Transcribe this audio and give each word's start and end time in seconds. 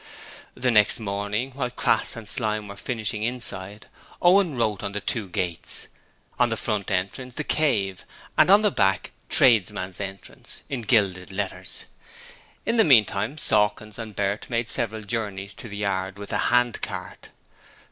The 0.55 0.71
next 0.71 0.99
morning 0.99 1.51
while 1.51 1.69
Crass 1.69 2.15
and 2.15 2.27
Slyme 2.27 2.67
were 2.67 2.75
finishing 2.75 3.21
inside, 3.21 3.85
Owen 4.19 4.57
wrote 4.57 4.79
the 4.79 4.99
two 4.99 5.29
gates. 5.29 5.89
On 6.39 6.49
the 6.49 6.57
front 6.57 6.89
entrance 6.89 7.35
'The 7.35 7.43
Cave' 7.43 8.03
and 8.35 8.49
on 8.49 8.63
the 8.63 8.71
back 8.71 9.11
'Tradesmens 9.29 9.99
Entrance', 10.01 10.63
in 10.69 10.81
gilded 10.81 11.31
letters. 11.31 11.85
In 12.65 12.77
the 12.77 12.83
meantime, 12.83 13.37
Sawkins 13.37 13.99
and 13.99 14.15
Bert 14.15 14.49
made 14.49 14.71
several 14.71 15.03
journeys 15.03 15.53
to 15.53 15.69
the 15.69 15.77
Yard 15.77 16.17
with 16.17 16.29
the 16.31 16.39
hand 16.49 16.81
cart. 16.81 17.29